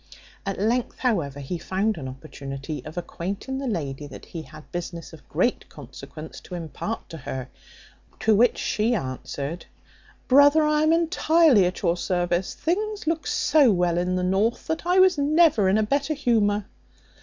At 0.47 0.57
length, 0.59 0.97
however, 0.97 1.39
he 1.41 1.59
found 1.59 1.95
an 1.95 2.07
opportunity 2.07 2.83
of 2.85 2.97
acquainting 2.97 3.59
the 3.59 3.67
lady, 3.67 4.07
that 4.07 4.25
he 4.25 4.41
had 4.41 4.71
business 4.71 5.13
of 5.13 5.29
great 5.29 5.69
consequence 5.69 6.39
to 6.39 6.55
impart 6.55 7.07
to 7.09 7.17
her; 7.17 7.49
to 8.21 8.33
which 8.33 8.57
she 8.57 8.95
answered, 8.95 9.67
"Brother, 10.27 10.63
I 10.63 10.81
am 10.81 10.91
entirely 10.91 11.67
at 11.67 11.83
your 11.83 11.97
service. 11.97 12.55
Things 12.55 13.05
look 13.05 13.27
so 13.27 13.71
well 13.71 13.99
in 13.99 14.15
the 14.15 14.23
north, 14.23 14.65
that 14.65 14.87
I 14.87 14.97
was 14.97 15.19
never 15.19 15.69
in 15.69 15.77
a 15.77 15.83
better 15.83 16.15
humour." 16.15 16.65